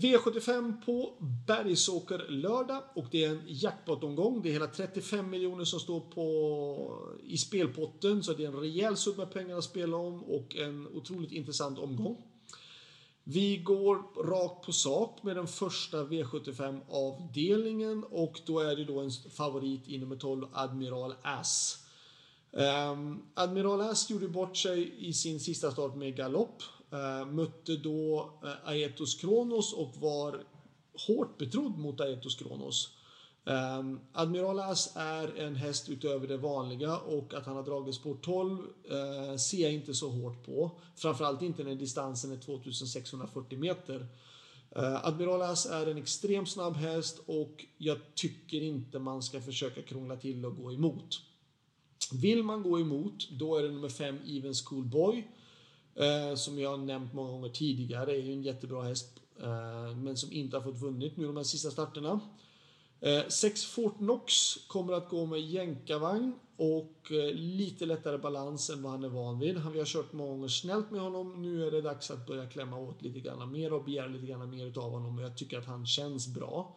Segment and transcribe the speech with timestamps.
[0.00, 1.14] V75 på
[1.46, 4.42] Bergsåker lördag och det är en jackpot-omgång.
[4.42, 8.96] Det är hela 35 miljoner som står på, i spelpotten så det är en rejäl
[8.96, 12.22] summa pengar att spela om och en otroligt intressant omgång.
[13.24, 19.10] Vi går rakt på sak med den första V75-avdelningen och då är det då en
[19.10, 21.84] favorit i nummer 12, Admiral Ass.
[22.50, 26.62] Um, Admiral Ass gjorde bort sig i sin sista start med galopp.
[26.90, 30.42] Eh, mötte då eh, Aetos Kronos och var
[31.06, 32.94] hårt betrodd mot Aetos Kronos.
[33.46, 38.18] Ehm, Admiral As är en häst utöver det vanliga och att han har dragit spår
[38.22, 38.58] 12
[38.90, 40.70] eh, ser jag inte så hårt på.
[40.96, 44.06] Framförallt inte när distansen är 2640 meter.
[45.02, 50.16] Admiral As är en extremt snabb häst och jag tycker inte man ska försöka krångla
[50.16, 51.20] till och gå emot.
[52.12, 55.26] Vill man gå emot, då är det nummer 5 Even School Boy.
[55.98, 59.20] Eh, som jag har nämnt många gånger tidigare, är ju en jättebra häst.
[59.42, 62.20] Eh, men som inte har fått vunnit nu de här sista starterna.
[63.00, 68.82] Eh, 6 Fort Knox kommer att gå med jänkarvagn och eh, lite lättare balans än
[68.82, 69.54] vad han är van vid.
[69.72, 71.42] Vi har kört många gånger snällt med honom.
[71.42, 74.50] Nu är det dags att börja klämma åt lite grann mer och begära lite grann
[74.50, 76.76] mer utav honom och jag tycker att han känns bra.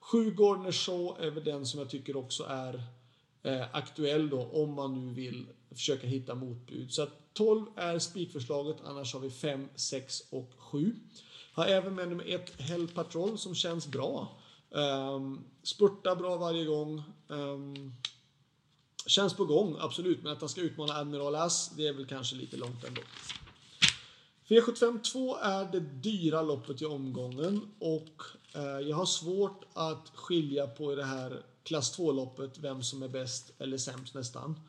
[0.00, 2.82] 7 Gardner Shaw är väl den som jag tycker också är
[3.44, 6.92] eh, aktuell då om man nu vill försöka hitta motbud.
[6.92, 10.96] Så att 12 är spikförslaget, annars har vi 5, 6 och 7.
[11.52, 14.40] Har även med nummer 1 Hell Patrol som känns bra.
[14.70, 17.02] Um, spurtar bra varje gång.
[17.28, 17.94] Um,
[19.06, 20.22] känns på gång, absolut.
[20.22, 23.02] Men att han ska utmana Admiral As, det är väl kanske lite långt ändå.
[24.48, 28.22] V75 2 är det dyra loppet i omgången och
[28.54, 33.08] eh, jag har svårt att skilja på i det här klass 2-loppet vem som är
[33.08, 34.60] bäst eller sämst nästan.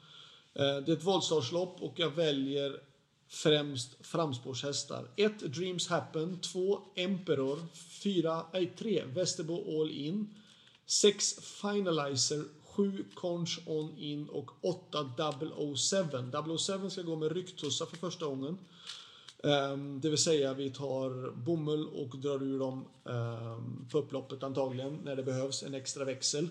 [0.53, 2.79] Eh, det är ett voltstartslopp och jag väljer
[3.27, 5.07] främst framspårshästar.
[5.15, 5.39] 1.
[5.39, 6.81] Dreams Happen 2.
[6.95, 7.59] Emperor
[8.03, 9.03] 4, nej 3.
[9.05, 10.35] Västerbo All In
[10.85, 11.33] 6.
[11.61, 13.05] Finalizer 7.
[13.13, 15.13] Conch On In och 8.
[15.77, 16.57] 007.
[16.57, 18.57] 007 ska gå med rycktussar för första gången.
[19.45, 24.43] Ehm, det vill säga vi tar bomull och drar ur dem ehm, för på upploppet
[24.43, 26.49] antagligen när det behövs en extra växel.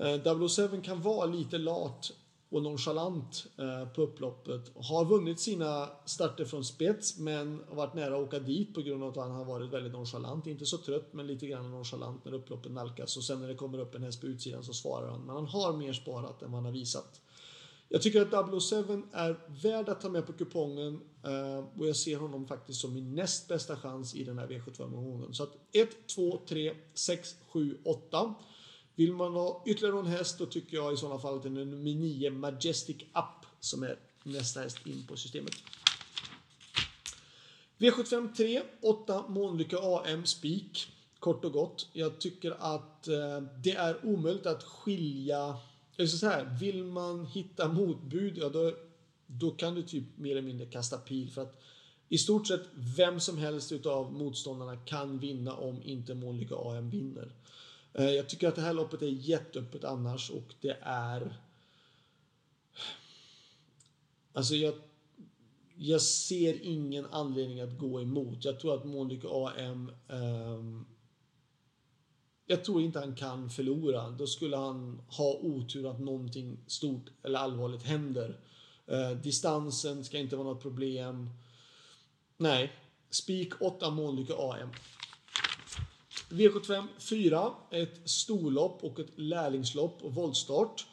[0.00, 2.12] Ehm, 007 kan vara lite lat
[2.50, 4.70] och nonchalant eh, på upploppet.
[4.74, 9.02] Har vunnit sina starter från spets men har varit nära att åka dit på grund
[9.02, 10.46] av att han har varit väldigt nonchalant.
[10.46, 13.78] Inte så trött men lite grann nonchalant när upploppet nalkas och sen när det kommer
[13.78, 15.20] upp en häst på utsidan så svarar han.
[15.20, 17.20] Men han har mer sparat än vad han har visat.
[17.88, 22.16] Jag tycker att 007 är värd att ta med på kupongen eh, och jag ser
[22.16, 25.34] honom faktiskt som min näst bästa chans i den här V75-omgången.
[25.34, 28.34] Så att 1, 2, 3, 6, 7, 8.
[28.94, 31.50] Vill man ha ytterligare någon häst då tycker jag i sådana fall att det är
[31.50, 35.52] nummer 9 Majestic Up som är nästa häst in på systemet.
[37.78, 40.88] V75 3, 8 Månlycke AM Spik.
[41.18, 41.88] Kort och gott.
[41.92, 45.56] Jag tycker att eh, det är omöjligt att skilja...
[45.98, 48.72] Eller så här, vill man hitta motbud, ja då,
[49.26, 51.60] då kan du typ mer eller mindre kasta pil för att
[52.08, 57.32] i stort sett vem som helst utav motståndarna kan vinna om inte Månlykke AM vinner.
[57.94, 61.36] Eh, jag tycker att det här loppet är jätteöppet annars och det är...
[64.32, 64.74] Alltså jag,
[65.76, 68.44] jag ser ingen anledning att gå emot.
[68.44, 69.92] Jag tror att Månlykke AM...
[70.08, 70.86] Um, ehm,
[72.50, 74.10] jag tror inte han kan förlora.
[74.10, 78.40] Då skulle han ha otur att någonting stort eller allvarligt händer.
[78.86, 81.30] Eh, distansen ska inte vara något problem.
[82.36, 82.72] Nej.
[83.10, 84.70] Spik 8 Månlykke AM.
[86.28, 90.86] V75 4, ett storlopp och ett lärlingslopp och voltstart.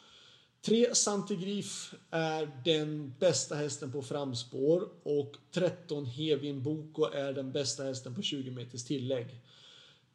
[0.62, 7.84] 3 Santigrif är den bästa hästen på framspår och 13 Hevin Boko är den bästa
[7.84, 9.26] hästen på 20 meters tillägg.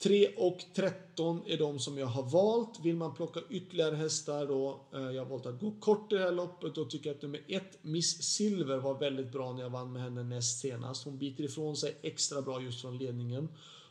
[0.03, 2.79] 3 och 13 är de som jag har valt.
[2.83, 6.21] Vill man plocka ytterligare hästar då, eh, jag har valt att gå kort i det
[6.21, 9.93] här loppet och tycker att nummer 1 Miss Silver var väldigt bra när jag vann
[9.93, 11.05] med henne näst senast.
[11.05, 13.47] Hon biter ifrån sig extra bra just från ledningen.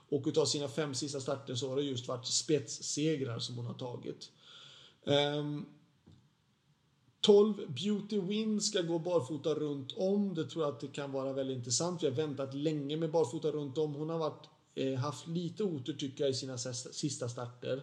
[0.09, 3.75] Och utav sina fem sista starter så har det just varit spetssegrar som hon har
[3.75, 4.31] tagit.
[5.07, 5.67] Ehm, um,
[7.21, 10.35] 12 Beauty Win ska gå barfota runt om.
[10.35, 12.03] Det tror jag att det kan vara väldigt intressant.
[12.03, 13.95] Vi har väntat länge med barfota runt om.
[13.95, 17.83] Hon har varit, Eh, haft lite otur tycker jag i sina sista starter.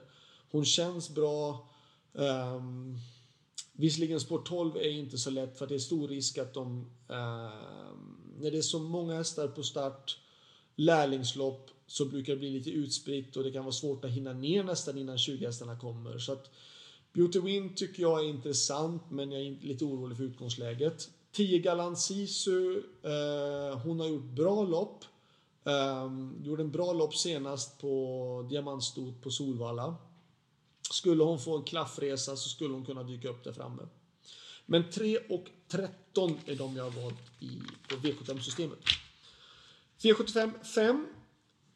[0.51, 1.69] Hon känns bra.
[2.13, 2.97] Um,
[3.73, 6.67] visserligen spår 12 är inte så lätt för det är stor risk att de...
[7.07, 10.19] Um, när det är så många hästar på start,
[10.75, 14.63] lärlingslopp, så brukar det bli lite utspritt och det kan vara svårt att hinna ner
[14.63, 16.17] nästan innan 20 hästarna kommer.
[16.17, 16.51] Så att
[17.13, 21.09] Beauty Win tycker jag är intressant men jag är lite orolig för utgångsläget.
[21.31, 22.75] 10 Galant Sisu,
[23.05, 25.05] uh, hon har gjort bra lopp.
[25.67, 29.95] Um, gjorde en bra lopp senast på diamantstot på Solvalla.
[30.91, 33.87] Skulle hon få en klaffresa så skulle hon kunna dyka upp där framme.
[34.65, 38.79] Men 3 och 13 är de jag har valt i, på V75-systemet.
[40.01, 41.07] V75 5.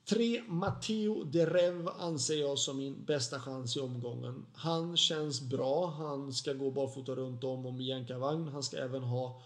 [0.06, 0.44] 3.
[0.48, 4.46] Matteo de Rev anser jag som min bästa chans i omgången.
[4.54, 5.88] Han känns bra.
[5.88, 8.48] Han ska gå barfota runt om och med jänkarvagn.
[8.48, 9.42] Han ska även ha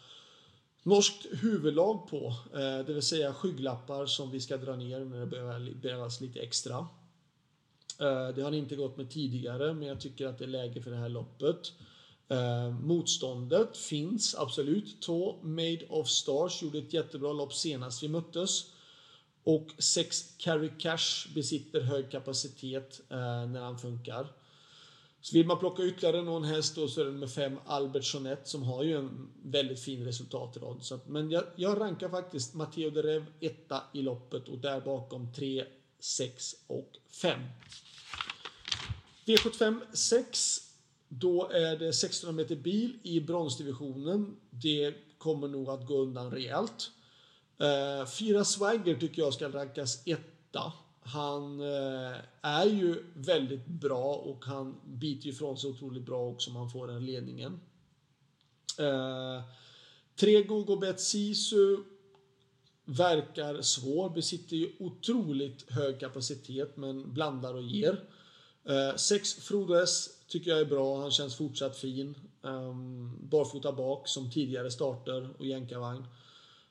[0.85, 5.75] norskt huvudlag på, eh, det vill säga skygglappar som vi ska dra ner när det
[5.81, 6.77] behövs lite extra.
[7.99, 10.91] Eh, det har inte gått med tidigare, men jag tycker att det är läge för
[10.91, 11.71] det här loppet.
[12.27, 15.01] Eh, motståndet finns absolut.
[15.01, 18.65] Två Made of Stars gjorde ett jättebra lopp senast vi möttes.
[19.43, 24.27] Och 6 Carry Cash besitter hög kapacitet när han funkar.
[25.25, 28.49] Så vill man plocka ytterligare någon häst då så är det nummer 5 Albert Jeanette
[28.49, 30.83] som har ju en väldigt fin resultatrad.
[30.83, 34.81] Så att, men jag, jag rankar faktiskt Matteo de Rev etta i loppet och där
[34.81, 35.65] bakom 3,
[35.99, 36.91] 6 och
[37.21, 37.39] 5.
[39.25, 40.57] V75 6.
[41.07, 44.35] Då är det 1600 meter bil i bronsdivisionen.
[44.49, 46.91] Det kommer nog att gå undan rejält.
[47.61, 50.73] Uh, fyra Swagger tycker jag ska rankas etta.
[51.07, 56.55] Han eh, är ju väldigt bra och han biter ifrån sig otroligt bra också om
[56.55, 57.59] han får den ledningen.
[58.79, 59.41] Eh,
[60.15, 61.77] tre Gogobet Sisu
[62.85, 68.03] verkar svår, besitter ju otroligt hög kapacitet men blandar och ger.
[68.63, 72.15] Eh, sex Frodes tycker jag är bra, han känns fortsatt fin.
[72.43, 76.05] Ehm, barfota bak som tidigare starter och jänkarvagn.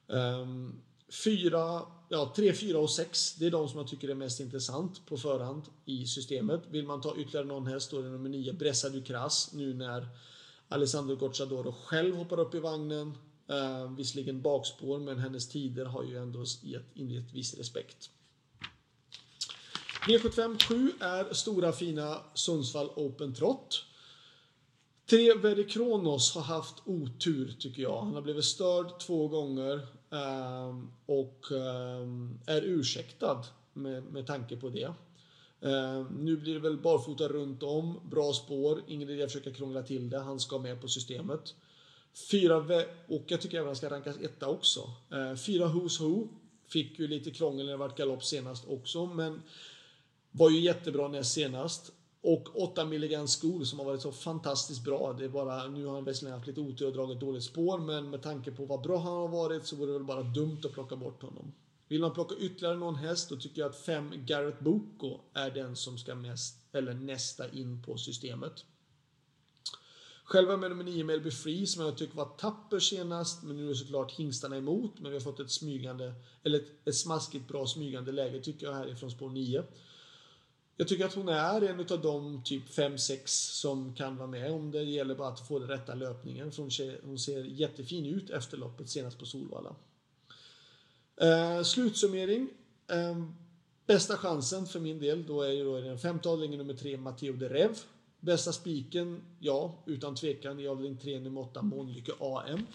[0.06, 0.82] Um,
[1.14, 5.06] 4, ja, 3, 4 och 6, det är de som jag tycker är mest intressant
[5.06, 6.62] på förhand i systemet.
[6.70, 10.08] Vill man ta ytterligare någon häst då är det nummer 9, Bressa Ducras, nu när
[10.69, 13.19] Alessandro Gocciadoro själv hoppar upp i vagnen.
[13.50, 16.44] Uh, visserligen bakspår, men hennes tider har ju ändå
[16.94, 18.11] ingett viss respekt.
[20.08, 23.84] V75 7 är stora fina Sundsvall Open Trot.
[25.06, 28.02] Tre Very Kronos har haft otur tycker jag.
[28.02, 29.86] Han har blivit störd två gånger.
[30.10, 34.92] Ehm, och ehm, är ursäktad med, med tanke på det.
[35.60, 39.82] Ehm, nu blir det väl barfota runt om, bra spår, ingen idé att försöka krångla
[39.82, 41.54] till det, han ska med på systemet.
[42.30, 42.56] Fyra,
[43.08, 44.90] och jag tycker även han ska rankas etta också.
[45.10, 46.28] Ehm, fyra Who's Who,
[46.68, 49.42] fick ju lite krångel när det vart galopp senast också, men
[50.30, 51.92] var ju jättebra näst senast.
[52.26, 55.12] Och 8 milligram skol som har varit så fantastiskt bra.
[55.12, 58.11] Det är bara, nu har han visserligen haft lite otur och dragit dåligt spår, men
[58.11, 60.73] med tanke på vad bra han har varit så vore det väl bara dumt att
[60.73, 61.53] plocka bort honom.
[61.88, 65.76] Vill man plocka ytterligare någon häst då tycker jag att 5 Garrett Boko är den
[65.76, 68.65] som ska mest, eller nästa in på systemet.
[70.25, 73.75] Själva med nummer 9 Melby Free som jag tycker var tapper senast, men nu är
[73.75, 78.12] såklart hingstarna emot, men vi har fått ett smygande, eller ett, ett smaskigt bra smygande
[78.12, 79.65] läge tycker jag härifrån spår 9.
[80.76, 83.26] Jag tycker att hon är en av de typ 5-6
[83.61, 86.53] som kan vara med om det gäller bara att få den rätta löpningen.
[86.53, 89.76] För hon ser, hon ser jättefin ut efter loppet senast på Solvalla.
[91.17, 92.49] Eh, slutsummering.
[92.91, 93.25] Eh,
[93.87, 97.32] bästa chansen för min del då är ju då den femte avdelningen nummer 3 Matteo
[97.32, 97.79] de Rev.
[98.21, 102.67] Bästa spiken, ja, utan tvekan i avdelning 3 nummer 8 Månlycke AM.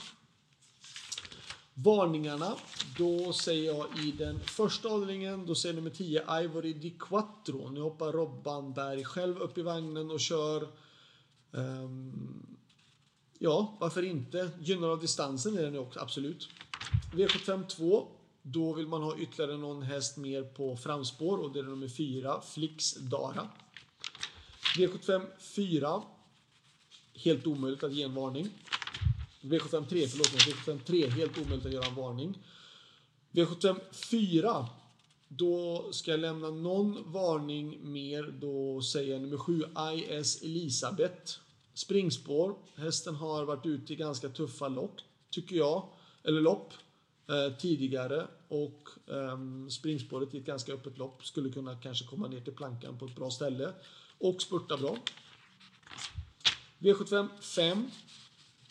[1.84, 2.56] Varningarna,
[2.98, 7.70] då säger jag i den första avdelningen, då säger nummer 10 Ivory Di Quattro.
[7.70, 10.68] Nu hoppar Robban Berg själv upp i vagnen och kör.
[11.52, 12.58] Um,
[13.40, 14.50] ja, varför inte?
[14.60, 16.50] Gynnar av distansen är den ju också, absolut.
[17.14, 18.08] V75 2.
[18.42, 22.42] Då vill man ha ytterligare någon häst mer på framspår och det är nummer 4,
[22.42, 23.48] Flix Dara.
[24.78, 26.02] V75 4.
[27.14, 28.50] Helt omöjligt att ge en varning.
[29.42, 32.38] V75 3, förlåt mig, V753, helt omöjligt att göra en varning.
[33.32, 34.68] V75 4,
[35.28, 38.24] då ska jag lämna någon varning mer.
[38.24, 39.64] Då säger jag nummer 7,
[39.96, 41.32] IS Elisabeth.
[41.74, 42.56] Springspår.
[42.76, 44.96] Hästen har varit ute i ganska tuffa lopp,
[45.30, 45.90] tycker jag.
[46.24, 46.74] Eller lopp.
[47.30, 48.28] Eh, tidigare.
[48.48, 53.00] Och eh, springspåret i ett ganska öppet lopp skulle kunna kanske komma ner till plankan
[53.00, 53.74] på ett bra ställe.
[54.18, 54.98] Och spurta bra.
[56.80, 57.92] V75 5.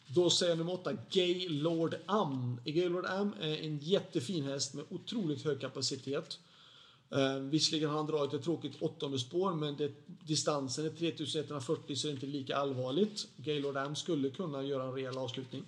[0.09, 2.61] Då säger jag nummer 8, Gaylord Am.
[2.65, 6.39] Gaylord Am är en jättefin häst med otroligt hög kapacitet.
[7.11, 12.07] Eh, visserligen har han dragit ett tråkigt åttonde spår, men det, distansen är 3140 så
[12.07, 13.29] det är inte lika allvarligt.
[13.37, 15.65] Gaylord Am skulle kunna göra en rejäl avslutning.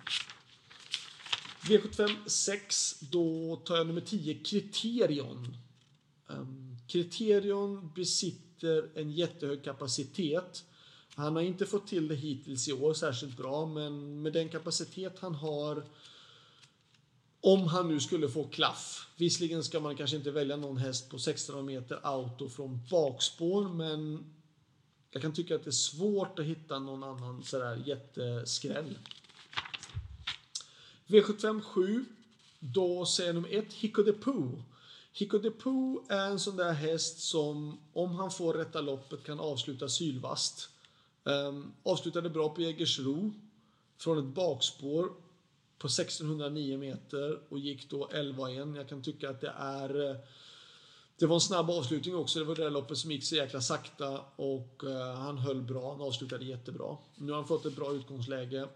[1.61, 5.57] V75 6, då tar jag nummer 10, Kriterion.
[6.27, 10.63] Um, ehm, Kriterion besitter en jättehög kapacitet.
[11.21, 15.19] Han har inte fått till det hittills i år särskilt bra, men med den kapacitet
[15.19, 15.83] han har
[17.43, 19.07] Om han nu skulle få klaff.
[19.17, 24.25] Visserligen ska man kanske inte välja någon häst på 16 meter auto från bakspår, men
[25.11, 28.97] jag kan tycka att det är svårt att hitta någon annan sådär jätteskräll.
[31.07, 32.05] V75 7.
[32.59, 34.63] Då säger nummer 1 Hicko de Poo.
[35.13, 39.39] Hicko de Poo är en sån där häst som, om han får rätta loppet, kan
[39.39, 40.69] avsluta sylvast.
[41.25, 43.33] Ehm, um, avslutade bra på Jägersro
[43.97, 45.11] från ett bakspår
[45.77, 48.77] på 1609 meter och gick då 11-1.
[48.77, 50.15] Jag kan tycka att det är eh,
[51.21, 52.39] det var en snabb avslutning också.
[52.39, 55.91] Det var det där loppet som gick så jäkla sakta och uh, han höll bra.
[55.91, 56.97] Han avslutade jättebra.
[57.15, 58.67] Nu har han fått ett bra utgångsläge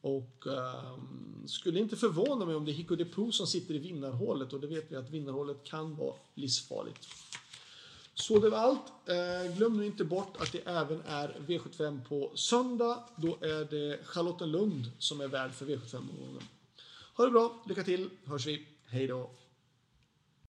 [0.00, 0.98] och uh,
[1.46, 4.60] skulle inte förvåna mig om det är Hicko de Poo som sitter i vinnarhålet och
[4.60, 7.08] det vet vi att vinnarhålet kan vara livsfarligt.
[8.20, 8.92] Så det var allt.
[9.06, 13.04] Eh, glöm nu inte bort att det även är V75 på söndag.
[13.16, 16.42] Då är det Charlottenlund som är värd för V75-omgången.
[17.16, 18.66] Ha det bra, lycka till, hörs vi.
[18.86, 19.30] Hej då!